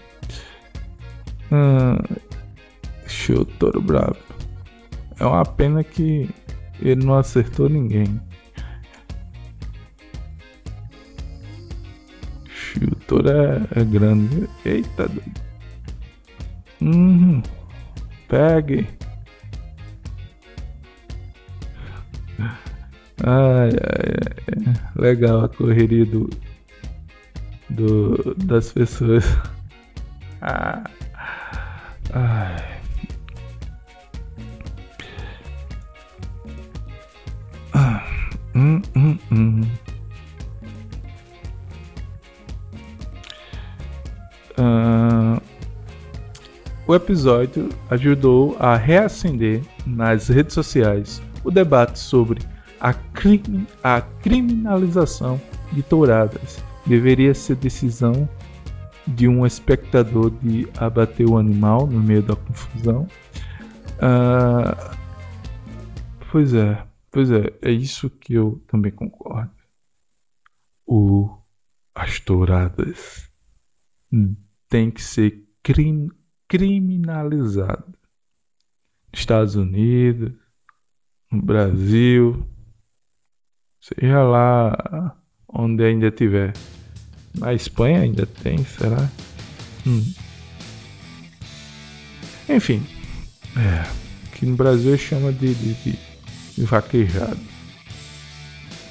Ah, 1.52 2.02
show 3.07 3.44
Toro 3.44 3.83
Bravo. 3.83 4.16
É 5.20 5.26
uma 5.26 5.44
pena 5.44 5.85
que 5.85 6.31
ele 6.81 7.04
não 7.04 7.18
acertou 7.18 7.68
ninguém. 7.68 8.18
Toro 13.09 13.29
é, 13.31 13.81
é 13.81 13.85
grande. 13.85 14.49
Eita. 14.64 15.11
Uhum. 16.81 17.42
Pegue. 18.29 18.87
Ai, 23.25 23.71
ai, 23.71 23.71
ai. 23.73 24.75
Legal 24.94 25.44
a 25.44 25.49
correria 25.49 26.05
do, 26.05 26.29
do, 27.71 28.35
das 28.44 28.73
pessoas. 28.73 29.25
Ah, 30.40 30.85
ai. 32.14 32.79
Ah, 37.75 38.05
hum, 38.55 38.81
hum, 38.94 39.18
hum. 39.33 39.88
O 46.88 46.94
episódio 46.94 47.68
ajudou 47.90 48.57
a 48.59 48.74
reacender 48.74 49.62
nas 49.87 50.29
redes 50.29 50.55
sociais 50.55 51.22
o 51.44 51.51
debate 51.51 51.98
sobre 51.98 52.42
a, 52.81 52.94
crime, 52.94 53.66
a 53.85 54.01
criminalização 54.01 55.38
de 55.70 55.83
touradas 55.83 56.64
deveria 56.87 57.35
ser 57.35 57.57
decisão 57.57 58.27
de 59.07 59.29
um 59.29 59.44
espectador 59.44 60.31
de 60.31 60.66
abater 60.79 61.29
o 61.29 61.37
animal 61.37 61.87
no 61.87 62.01
meio 62.01 62.22
da 62.22 62.35
confusão. 62.35 63.07
Uh, 63.96 64.96
pois 66.31 66.55
é, 66.55 66.83
pois 67.11 67.31
é, 67.31 67.53
é 67.61 67.70
isso 67.70 68.09
que 68.09 68.33
eu 68.33 68.62
também 68.66 68.92
concordo. 68.92 69.53
O, 70.87 71.37
as 71.94 72.18
touradas 72.18 73.31
tem 74.70 74.90
que 74.90 75.03
ser 75.03 75.44
crim, 75.62 76.09
criminalizado. 76.49 77.95
Estados 79.13 79.55
Unidos, 79.55 80.33
no 81.31 81.43
Brasil, 81.43 82.47
seja 83.81 84.23
lá 84.23 85.17
onde 85.49 85.85
ainda 85.85 86.11
tiver. 86.11 86.53
Na 87.35 87.53
Espanha 87.55 88.01
ainda 88.01 88.27
tem, 88.27 88.65
será? 88.65 89.09
Hum. 89.87 90.13
Enfim. 92.49 92.85
É, 93.57 93.87
aqui 94.29 94.47
no 94.47 94.57
Brasil 94.57 94.97
chama 94.97 95.33
de, 95.33 95.55
de, 95.55 95.75
de, 96.57 96.65
vaquejado. 96.65 97.39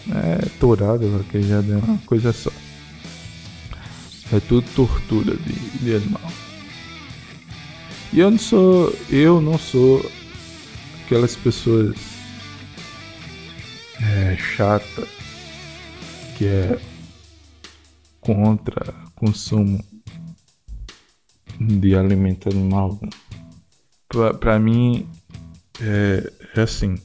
É 0.09 0.45
tourada, 0.59 1.07
vaquejado 1.07 1.73
é 1.73 1.77
uma 1.77 1.97
coisa 1.99 2.31
só. 2.31 2.51
É 4.31 4.39
tudo 4.41 4.67
tortura 4.75 5.35
de, 5.35 5.79
de 5.79 5.95
animal. 5.95 6.31
E 8.13 8.19
eu 8.19 8.31
não 8.31 8.39
sou. 8.39 8.93
Eu 9.09 9.41
não 9.41 9.57
sou 9.57 10.03
aquelas 11.05 11.35
pessoas 11.35 11.95
é, 14.01 14.35
chata 14.37 15.07
que 16.37 16.45
é 16.45 16.79
contra 18.21 18.93
consumo 19.15 19.83
de 21.59 21.95
alimento 21.95 22.49
animal. 22.49 22.99
Para 24.39 24.59
mim 24.59 25.07
é, 25.81 26.31
é, 26.55 26.61
assim, 26.61 26.95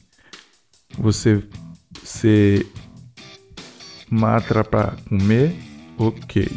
você 0.97 1.43
se 2.03 2.65
mata 4.09 4.63
para 4.63 4.95
comer, 5.07 5.55
ok, 5.97 6.47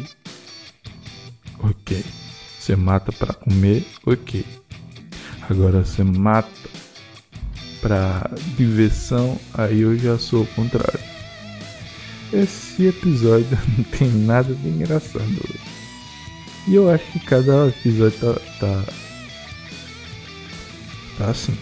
ok. 1.59 2.26
Você 2.67 2.75
mata 2.75 3.13
para 3.13 3.33
comer, 3.33 3.81
ok. 4.05 4.45
Agora 5.49 5.85
você 5.85 6.03
mata 6.03 6.49
para 7.79 8.29
diversão, 8.57 9.39
aí 9.53 9.79
eu 9.79 9.97
já 9.97 10.19
sou 10.19 10.43
o 10.43 10.47
contrário. 10.47 10.99
Esse 12.33 12.87
episódio 12.87 13.57
não 13.77 13.85
tem 13.85 14.09
nada 14.09 14.53
de 14.53 14.67
engraçado. 14.67 15.25
E 16.67 16.75
eu 16.75 16.89
acho 16.91 17.05
que 17.13 17.21
cada 17.21 17.69
episódio 17.69 18.19
tá, 18.19 18.33
tá, 18.59 18.83
tá 21.19 21.29
assim. 21.29 21.57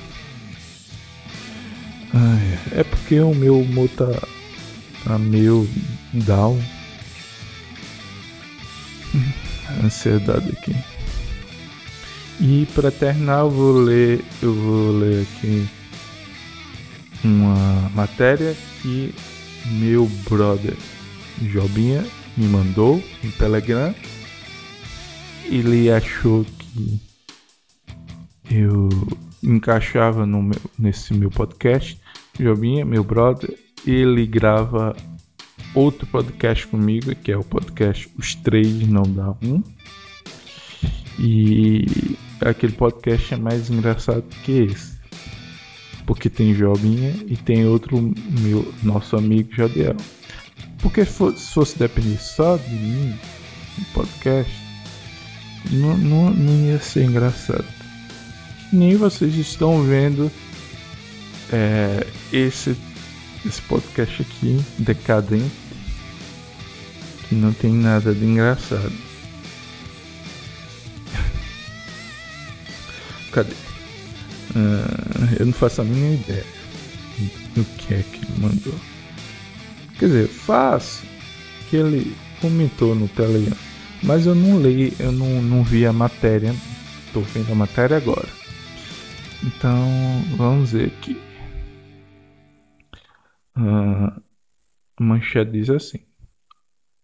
Ai, 2.15 2.79
é 2.79 2.83
porque 2.83 3.19
o 3.19 3.35
meu 3.35 3.61
humor 3.61 3.89
tá, 3.89 4.09
tá 5.03 5.19
meio 5.19 5.69
down. 6.13 6.59
Ansiedade 9.83 10.49
aqui. 10.49 10.94
E 12.39 12.67
para 12.74 12.91
terminar 12.91 13.39
eu 13.39 13.50
vou 13.50 13.74
ler, 13.74 14.24
eu 14.41 14.54
vou 14.54 14.91
ler 14.91 15.21
aqui 15.24 15.67
uma 17.24 17.89
matéria 17.95 18.56
que 18.82 19.13
meu 19.80 20.06
brother 20.30 20.76
Jobinha 21.41 22.06
me 22.36 22.48
mandou 22.48 23.02
no 23.24 23.32
Telegram. 23.32 23.95
Ele 25.45 25.89
achou 25.89 26.45
que 26.45 27.02
eu 28.52 28.89
encaixava 29.41 30.26
no 30.26 30.41
meu, 30.43 30.60
nesse 30.78 31.13
meu 31.13 31.30
podcast. 31.30 32.00
Jobinha, 32.39 32.84
meu 32.84 33.04
brother, 33.04 33.58
ele 33.86 34.26
grava 34.26 34.95
outro 35.74 36.06
podcast 36.08 36.67
comigo, 36.67 37.15
que 37.15 37.32
é 37.32 37.38
o 37.38 37.43
podcast 37.43 38.10
Os 38.17 38.36
Três 38.36 38.88
Não 38.88 39.04
Dá 39.04 39.32
Um. 39.41 39.63
E 41.17 42.14
aquele 42.41 42.74
podcast 42.74 43.34
é 43.34 43.38
mais 43.38 43.69
engraçado 43.69 44.24
que 44.43 44.63
esse. 44.63 44.95
Porque 46.06 46.30
tem 46.30 46.54
Jobinha 46.54 47.15
e 47.28 47.36
tem 47.36 47.65
outro 47.65 48.13
meu 48.41 48.74
nosso 48.84 49.15
amigo 49.15 49.54
Jadiel. 49.56 49.95
Porque 50.80 51.04
se 51.04 51.54
fosse 51.54 51.80
depender 51.80 52.19
só 52.19 52.58
de 52.58 52.69
mim, 52.69 53.17
no 53.78 53.86
podcast, 53.86 54.52
não, 55.71 55.98
não, 55.98 56.30
não 56.30 56.65
ia 56.67 56.80
ser 56.80 57.06
engraçado. 57.06 57.65
Nem 58.71 58.95
vocês 58.95 59.34
estão 59.36 59.82
vendo 59.84 60.32
é, 61.52 62.06
esse, 62.32 62.76
esse 63.45 63.62
podcast 63.63 64.21
aqui, 64.21 64.62
decadente, 64.78 65.56
que 67.28 67.36
não 67.36 67.52
tem 67.52 67.74
nada 67.74 68.13
de 68.13 68.24
engraçado. 68.24 69.04
Cadê? 73.36 73.54
Uh, 74.52 75.36
eu 75.38 75.45
não 75.48 75.52
faço 75.52 75.82
a 75.82 75.84
mínima 75.84 76.15
ideia 76.15 76.45
do 77.54 77.65
que 77.76 77.93
é 77.93 78.02
que 78.02 78.39
mandou. 78.39 78.74
Quer 80.00 80.06
dizer, 80.06 80.28
faço 80.30 81.06
que 81.69 81.76
ele 81.76 82.15
comentou 82.39 82.95
no 82.95 83.10
Telegram, 83.10 83.58
mas 84.04 84.26
eu 84.26 84.34
não 84.34 84.62
li, 84.62 84.93
eu 85.02 85.12
não, 85.12 85.41
não 85.41 85.65
vi 85.65 85.86
a 85.86 85.91
matéria. 85.91 86.56
Estou 87.08 87.24
vendo 87.24 87.52
a 87.52 87.56
matéria 87.56 87.98
agora. 87.98 88.30
Então, 89.43 89.86
vamos 90.38 90.71
ver 90.71 90.93
aqui. 90.98 91.21
Uh, 93.58 94.21
manchete 94.98 95.52
diz 95.52 95.69
assim: 95.69 96.00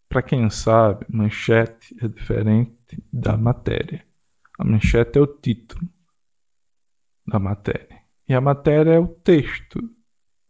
Para 0.08 0.22
quem 0.22 0.50
sabe, 0.50 1.06
manchete 1.10 1.94
é 2.02 2.08
diferente 2.08 3.04
da 3.12 3.36
matéria. 3.36 4.02
A 4.58 4.63
manchete 4.63 5.17
é 5.17 5.22
o 5.22 5.28
título 5.28 5.89
da 7.32 7.39
matéria. 7.39 8.02
E 8.28 8.34
a 8.34 8.41
matéria 8.41 8.91
é 8.91 9.00
o 9.00 9.08
texto 9.08 9.80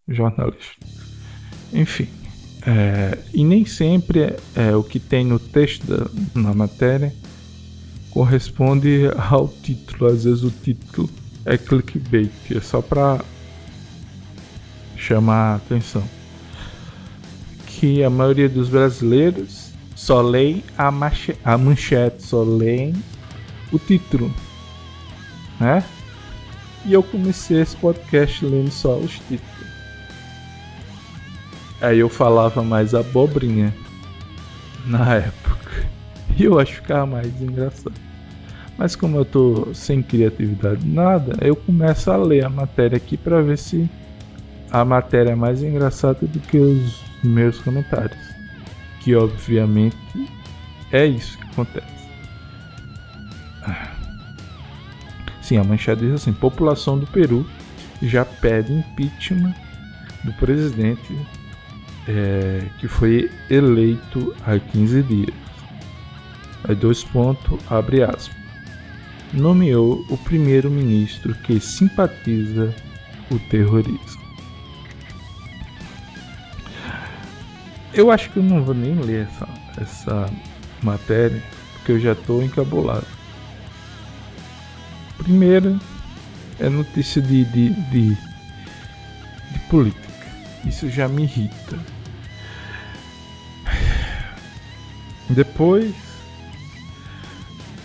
jornalista. 0.07 0.85
Enfim, 1.73 2.07
é, 2.65 3.17
e 3.33 3.43
nem 3.43 3.65
sempre 3.65 4.21
é, 4.21 4.37
é, 4.55 4.75
o 4.75 4.83
que 4.83 4.99
tem 4.99 5.25
no 5.25 5.39
texto 5.39 5.85
da, 5.85 6.09
na 6.39 6.53
matéria 6.53 7.13
corresponde 8.09 9.03
ao 9.29 9.47
título. 9.47 10.11
Às 10.11 10.25
vezes 10.25 10.43
o 10.43 10.51
título 10.51 11.09
é 11.45 11.57
clickbait, 11.57 12.31
é 12.55 12.59
só 12.59 12.81
para 12.81 13.23
chamar 14.95 15.53
a 15.53 15.55
atenção. 15.55 16.03
Que 17.65 18.03
a 18.03 18.09
maioria 18.09 18.49
dos 18.49 18.69
brasileiros 18.69 19.71
só 19.95 20.21
leem 20.21 20.63
a, 20.77 20.91
a 21.43 21.57
manchete, 21.57 22.23
só 22.23 22.43
leem 22.43 22.93
o 23.71 23.79
título, 23.79 24.31
né? 25.59 25.83
E 26.85 26.93
eu 26.93 27.03
comecei 27.03 27.61
esse 27.61 27.75
podcast 27.77 28.45
lendo 28.45 28.71
só 28.71 28.97
os 28.97 29.11
títulos. 29.19 29.71
Aí 31.81 31.99
eu 31.99 32.09
falava 32.09 32.63
mais 32.63 32.93
abobrinha 32.93 33.73
na 34.85 35.15
época. 35.15 35.85
E 36.37 36.43
eu 36.43 36.59
acho 36.59 36.73
que 36.73 36.81
ficava 36.81 37.05
mais 37.05 37.41
engraçado. 37.41 37.93
Mas 38.77 38.95
como 38.95 39.17
eu 39.17 39.25
tô 39.25 39.73
sem 39.73 40.01
criatividade 40.01 40.85
nada, 40.87 41.37
eu 41.41 41.55
começo 41.55 42.09
a 42.09 42.17
ler 42.17 42.45
a 42.45 42.49
matéria 42.49 42.97
aqui 42.97 43.15
para 43.15 43.41
ver 43.41 43.57
se 43.57 43.89
a 44.71 44.83
matéria 44.83 45.31
é 45.31 45.35
mais 45.35 45.61
engraçada 45.61 46.25
do 46.25 46.39
que 46.39 46.57
os 46.57 47.03
meus 47.23 47.59
comentários. 47.59 48.17
Que 49.01 49.15
obviamente 49.15 49.97
é 50.91 51.05
isso 51.05 51.37
que 51.37 51.43
acontece. 51.43 52.01
Sim, 55.41 55.57
a 55.57 55.63
manchete 55.63 56.01
diz 56.01 56.13
assim: 56.13 56.33
população 56.33 56.97
do 56.97 57.07
Peru 57.07 57.45
já 58.01 58.23
pede 58.25 58.73
impeachment 58.73 59.53
do 60.23 60.33
presidente 60.33 61.17
é, 62.07 62.63
que 62.79 62.87
foi 62.87 63.29
eleito 63.49 64.33
há 64.45 64.57
15 64.57 65.03
dias. 65.03 65.35
Aí 66.63 66.75
dois 66.75 67.03
pontos, 67.03 67.59
abre 67.69 68.03
aspas. 68.03 68.35
Nomeou 69.33 70.05
o 70.09 70.17
primeiro-ministro 70.17 71.33
que 71.35 71.59
simpatiza 71.59 72.73
o 73.31 73.39
terrorismo. 73.39 74.21
Eu 77.93 78.11
acho 78.11 78.29
que 78.29 78.37
eu 78.37 78.43
não 78.43 78.63
vou 78.63 78.73
nem 78.73 78.93
ler 78.95 79.27
essa, 79.27 79.47
essa 79.81 80.29
matéria, 80.83 81.41
porque 81.73 81.93
eu 81.93 81.99
já 81.99 82.11
estou 82.11 82.43
encabulado. 82.43 83.07
Primeiro, 85.23 85.79
é 86.59 86.67
notícia 86.67 87.21
de, 87.21 87.45
de, 87.45 87.69
de, 87.91 88.09
de 88.09 89.59
política. 89.69 90.01
Isso 90.65 90.89
já 90.89 91.07
me 91.07 91.23
irrita. 91.23 91.79
Depois, 95.29 95.93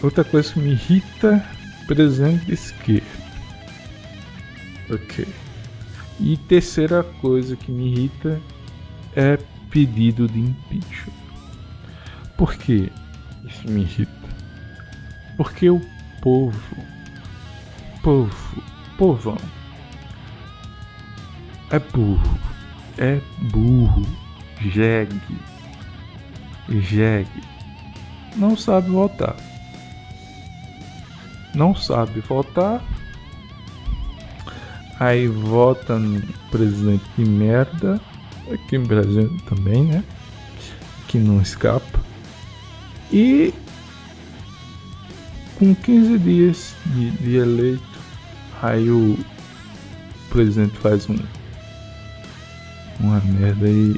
outra 0.03 0.25
coisa 0.25 0.51
que 0.51 0.61
me 0.61 0.71
irrita, 0.71 1.45
presente 1.87 2.47
de 2.47 2.55
esquerda. 2.55 3.07
Ok. 4.91 5.29
E 6.19 6.39
terceira 6.39 7.05
coisa 7.21 7.55
que 7.55 7.71
me 7.71 7.93
irrita 7.93 8.41
é 9.15 9.39
pedido 9.71 10.27
de 10.27 10.39
impeachment. 10.39 11.13
Por 12.39 12.55
que 12.55 12.91
isso 13.47 13.69
me 13.69 13.83
irrita? 13.83 14.11
Porque 15.37 15.69
o 15.69 15.83
povo, 16.23 16.96
povo, 18.07 18.63
povão, 18.97 19.37
é 21.73 21.79
burro, 21.81 22.39
é 22.99 23.21
burro, 23.51 24.07
jegue, 24.61 25.21
jegue, 26.69 27.43
não 28.37 28.57
sabe 28.57 28.91
votar. 28.91 29.35
Não 31.53 31.75
sabe 31.75 32.21
votar, 32.21 32.81
aí 35.01 35.27
vota 35.27 35.99
no 35.99 36.23
presidente 36.53 37.05
de 37.19 37.25
merda 37.25 38.01
aqui 38.53 38.79
no 38.79 38.87
Brasil 38.87 39.37
também, 39.49 39.83
né? 39.83 40.05
Que 41.09 41.19
não 41.19 41.43
escapa. 41.43 42.01
E 43.11 43.53
com 45.59 45.75
15 45.75 46.19
dias 46.19 46.75
de, 46.87 47.11
de 47.11 47.37
eleito, 47.37 47.96
aí 48.63 48.91
o 48.91 49.19
presidente 50.31 50.77
faz 50.79 51.09
um 51.09 51.17
uma 53.01 53.21
merda 53.21 53.69
e 53.69 53.95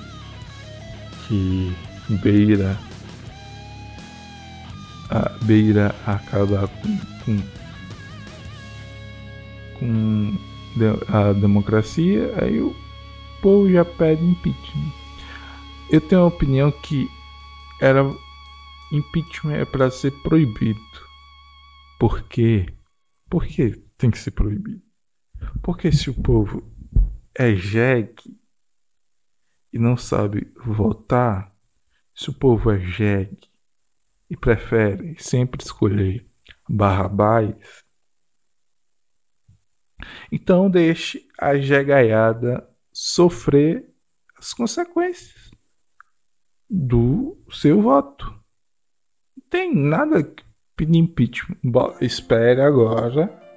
que 1.26 1.76
beira 2.22 2.76
a, 5.10 5.28
beira 5.42 5.94
acabar 6.06 6.68
com, 6.68 6.98
com, 7.24 7.42
com 9.78 10.38
a 11.08 11.32
democracia, 11.32 12.32
aí 12.40 12.60
o 12.60 12.74
povo 13.40 13.70
já 13.70 13.84
pede 13.84 14.24
impeachment. 14.24 14.92
Eu 15.90 16.00
tenho 16.00 16.22
a 16.22 16.26
opinião 16.26 16.70
que 16.70 17.08
era 17.80 18.02
impeachment 18.92 19.54
é 19.54 19.64
para 19.64 19.90
ser 19.90 20.12
proibido. 20.22 20.80
Por 21.98 22.22
quê? 22.22 22.66
Por 23.30 23.44
que 23.46 23.87
tem 23.98 24.10
que 24.10 24.18
ser 24.18 24.30
proibido? 24.30 24.82
Porque 25.62 25.92
se 25.92 26.08
o 26.08 26.22
povo 26.22 26.72
é 27.34 27.54
jegue 27.54 28.38
e 29.72 29.78
não 29.78 29.96
sabe 29.96 30.52
votar, 30.56 31.54
se 32.14 32.30
o 32.30 32.34
povo 32.34 32.70
é 32.70 32.78
jegue 32.78 33.48
e 34.30 34.36
prefere 34.36 35.16
sempre 35.18 35.62
escolher 35.62 36.26
Barrabás, 36.68 37.84
então 40.30 40.70
deixe 40.70 41.26
a 41.38 41.56
jegaiada 41.58 42.68
sofrer 42.92 43.88
as 44.36 44.52
consequências 44.52 45.50
do 46.68 47.36
seu 47.50 47.82
voto. 47.82 48.26
Não 49.36 49.44
tem 49.48 49.74
nada 49.74 50.22
pedir 50.76 50.98
impeachment. 50.98 51.58
espere 52.00 52.60
agora. 52.60 53.47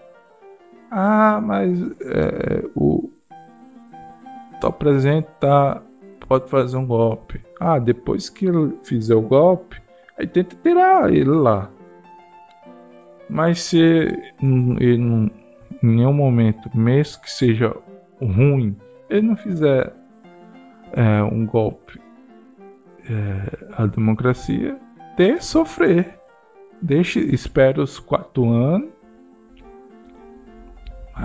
Ah, 0.91 1.39
mas 1.41 1.81
é, 2.01 2.69
o 2.75 3.09
tal 4.59 4.73
presidente 4.73 5.27
tá, 5.39 5.81
pode 6.27 6.49
fazer 6.49 6.75
um 6.75 6.85
golpe. 6.85 7.41
Ah, 7.59 7.79
depois 7.79 8.29
que 8.29 8.45
ele 8.45 8.77
fizer 8.83 9.15
o 9.15 9.21
golpe, 9.21 9.81
aí 10.17 10.27
tenta 10.27 10.55
tirar 10.61 11.11
ele 11.11 11.29
lá. 11.29 11.69
Mas 13.29 13.61
se 13.61 13.79
ele 13.79 14.21
em 14.41 15.31
nenhum 15.81 16.13
momento, 16.13 16.69
mesmo 16.77 17.21
que 17.21 17.31
seja 17.31 17.73
ruim, 18.21 18.75
ele 19.09 19.27
não 19.27 19.37
fizer 19.37 19.93
é, 20.93 21.23
um 21.23 21.45
golpe 21.45 21.99
é, 23.09 23.67
à 23.77 23.85
democracia, 23.85 24.77
ter 25.15 25.41
sofrer. 25.41 26.19
Deixe, 26.81 27.19
espera 27.19 27.81
os 27.81 27.99
quatro 27.99 28.49
anos. 28.49 28.89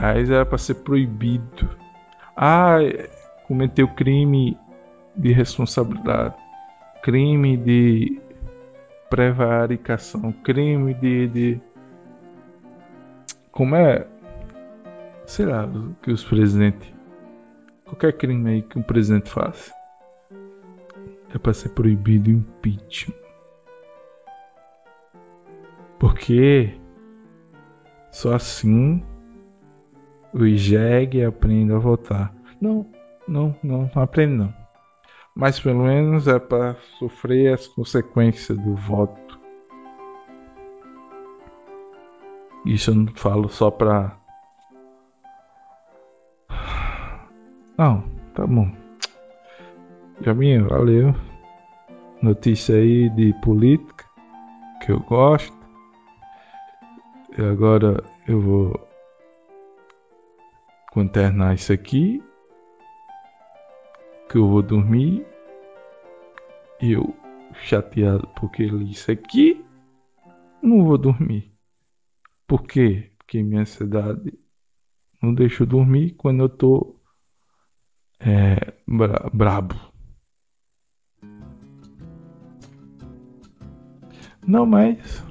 Mas 0.00 0.30
era 0.30 0.44
para 0.44 0.58
ser 0.58 0.74
proibido. 0.74 1.68
Ah, 2.36 2.76
cometeu 3.46 3.88
crime 3.88 4.58
de 5.16 5.32
responsabilidade, 5.32 6.34
crime 7.02 7.56
de 7.56 8.20
prevaricação, 9.08 10.32
crime 10.44 10.92
de, 10.94 11.28
de 11.28 11.60
como 13.50 13.74
é, 13.74 14.06
sei 15.24 15.46
lá, 15.46 15.66
que 16.02 16.10
os 16.10 16.22
presidentes, 16.22 16.92
qualquer 17.86 18.12
crime 18.18 18.50
aí 18.50 18.62
que 18.62 18.78
um 18.78 18.82
presidente 18.82 19.30
faça, 19.30 19.72
é 21.34 21.38
para 21.38 21.54
ser 21.54 21.70
proibido 21.70 22.28
impeachment. 22.28 23.16
Porque 25.98 26.78
só 28.10 28.34
assim 28.34 29.02
o 30.36 30.46
IGEG 30.46 31.24
aprende 31.24 31.72
a 31.72 31.78
votar. 31.78 32.32
Não, 32.60 32.86
não, 33.26 33.56
não, 33.62 33.90
não 33.94 34.02
aprende 34.02 34.34
não. 34.34 34.54
Mas 35.34 35.58
pelo 35.58 35.84
menos 35.84 36.28
é 36.28 36.38
para 36.38 36.74
sofrer 36.98 37.54
as 37.54 37.66
consequências 37.66 38.58
do 38.58 38.74
voto. 38.74 39.40
Isso 42.66 42.90
eu 42.90 42.94
não 42.96 43.14
falo 43.14 43.48
só 43.48 43.70
pra. 43.70 44.16
Não, 47.78 48.02
tá 48.34 48.46
bom. 48.46 48.70
Jaminho, 50.20 50.68
valeu. 50.68 51.14
Notícia 52.22 52.76
aí 52.76 53.08
de 53.10 53.32
política 53.42 54.04
que 54.82 54.92
eu 54.92 55.00
gosto. 55.00 55.56
E 57.38 57.42
agora 57.42 58.02
eu 58.26 58.40
vou 58.40 58.85
conternar 60.96 61.54
isso 61.54 61.74
aqui 61.74 62.24
que 64.30 64.38
eu 64.38 64.48
vou 64.48 64.62
dormir. 64.62 65.26
Eu 66.80 67.14
chateado 67.52 68.26
porque 68.28 68.64
li 68.64 68.92
isso 68.92 69.12
aqui, 69.12 69.62
não 70.62 70.86
vou 70.86 70.96
dormir. 70.96 71.52
Por 72.46 72.62
quê? 72.62 73.12
Porque 73.18 73.42
minha 73.42 73.60
ansiedade 73.60 74.32
não 75.22 75.34
deixa 75.34 75.64
eu 75.64 75.66
dormir 75.66 76.12
quando 76.12 76.44
eu 76.44 76.48
tô 76.48 76.98
é, 78.18 78.72
bra 78.88 79.30
brabo. 79.34 79.76
Não 84.46 84.64
mais. 84.64 85.22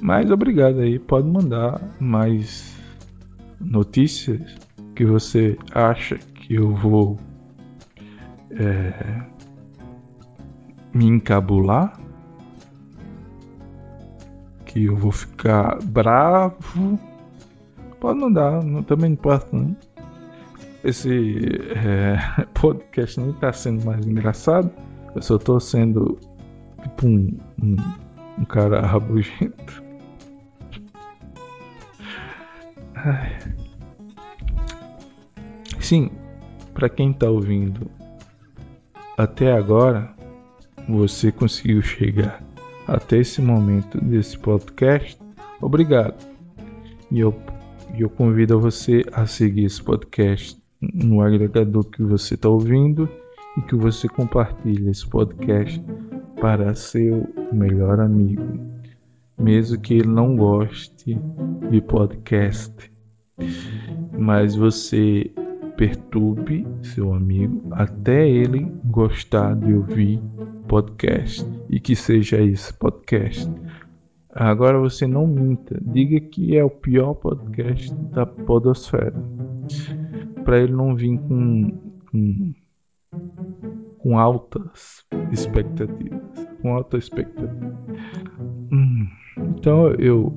Mas 0.00 0.30
obrigado 0.30 0.78
aí. 0.78 1.00
Pode 1.00 1.26
mandar 1.26 1.80
mais 2.00 2.73
notícias 3.64 4.56
que 4.94 5.04
você 5.04 5.58
acha 5.72 6.16
que 6.16 6.54
eu 6.54 6.74
vou 6.74 7.18
é, 8.50 9.22
me 10.92 11.06
encabular, 11.06 11.98
que 14.66 14.84
eu 14.84 14.96
vou 14.96 15.12
ficar 15.12 15.78
bravo. 15.84 16.98
Pode 18.00 18.20
não 18.20 18.32
dar, 18.32 18.62
não, 18.62 18.82
também 18.82 19.10
não 19.10 19.14
importa. 19.14 19.48
Não. 19.56 19.76
Esse 20.84 21.38
é, 21.74 22.44
podcast 22.54 23.18
nem 23.18 23.30
está 23.30 23.52
sendo 23.52 23.84
mais 23.84 24.06
engraçado. 24.06 24.70
Eu 25.14 25.22
só 25.22 25.36
estou 25.36 25.58
sendo 25.58 26.18
tipo 26.82 27.06
um, 27.06 27.38
um, 27.62 27.76
um 28.38 28.44
cara 28.44 28.84
rabugento. 28.84 29.82
Ai. 32.96 33.53
Sim, 35.84 36.08
para 36.72 36.88
quem 36.88 37.10
está 37.10 37.28
ouvindo 37.28 37.90
até 39.18 39.52
agora, 39.52 40.10
você 40.88 41.30
conseguiu 41.30 41.82
chegar 41.82 42.42
até 42.88 43.18
esse 43.18 43.42
momento 43.42 44.02
desse 44.02 44.38
podcast. 44.38 45.20
Obrigado. 45.60 46.16
E 47.10 47.20
eu, 47.20 47.38
eu 47.98 48.08
convido 48.08 48.58
você 48.58 49.04
a 49.12 49.26
seguir 49.26 49.66
esse 49.66 49.82
podcast 49.82 50.58
no 50.80 51.20
agregador 51.20 51.84
que 51.84 52.02
você 52.02 52.32
está 52.32 52.48
ouvindo 52.48 53.06
e 53.58 53.60
que 53.60 53.76
você 53.76 54.08
compartilhe 54.08 54.88
esse 54.88 55.06
podcast 55.06 55.84
para 56.40 56.74
seu 56.74 57.28
melhor 57.52 58.00
amigo, 58.00 58.58
mesmo 59.38 59.78
que 59.78 59.96
ele 59.96 60.08
não 60.08 60.34
goste 60.34 61.20
de 61.70 61.80
podcast, 61.82 62.90
mas 64.18 64.56
você 64.56 65.30
perturbe 65.76 66.66
seu 66.82 67.12
amigo 67.12 67.62
até 67.72 68.28
ele 68.28 68.70
gostar 68.84 69.54
de 69.56 69.74
ouvir 69.74 70.20
podcast 70.68 71.44
e 71.68 71.80
que 71.80 71.94
seja 71.94 72.40
esse 72.40 72.72
podcast. 72.74 73.50
Agora 74.34 74.78
você 74.78 75.06
não 75.06 75.26
minta, 75.26 75.80
diga 75.80 76.20
que 76.20 76.56
é 76.56 76.64
o 76.64 76.70
pior 76.70 77.14
podcast 77.14 77.94
da 78.12 78.26
podosfera. 78.26 79.14
Para 80.44 80.60
ele 80.60 80.72
não 80.72 80.94
vir 80.94 81.18
com, 81.18 81.70
com, 82.10 82.54
com 83.98 84.18
altas 84.18 85.04
expectativas, 85.30 86.20
com 86.60 86.74
alta 86.74 86.98
expectativa. 86.98 87.78
Hum, 88.72 89.06
então 89.38 89.92
eu 89.92 90.34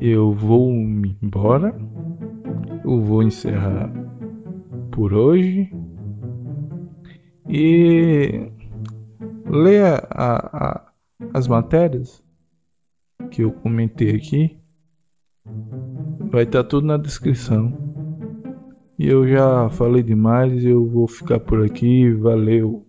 eu 0.00 0.32
vou 0.32 0.72
me 0.72 1.16
embora 1.22 1.72
eu 2.84 3.00
vou 3.00 3.22
encerrar 3.22 3.90
por 4.90 5.14
hoje 5.14 5.70
e 7.48 8.50
leia 9.46 9.96
a, 10.10 10.56
a, 10.56 10.92
as 11.34 11.46
matérias 11.46 12.22
que 13.30 13.42
eu 13.42 13.52
comentei 13.52 14.14
aqui. 14.16 14.58
Vai 16.30 16.44
estar 16.44 16.62
tá 16.62 16.68
tudo 16.68 16.86
na 16.86 16.96
descrição. 16.96 17.76
E 18.98 19.08
eu 19.08 19.26
já 19.26 19.68
falei 19.70 20.02
demais, 20.02 20.64
eu 20.64 20.86
vou 20.88 21.08
ficar 21.08 21.40
por 21.40 21.64
aqui. 21.64 22.12
Valeu. 22.12 22.86